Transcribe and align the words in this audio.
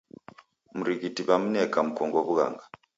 Mrighiti 0.77 1.21
wamneka 1.27 1.77
mkongo 1.87 2.17
w'ughanga. 2.27 2.63